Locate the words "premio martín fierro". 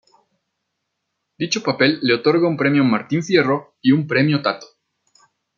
2.57-3.75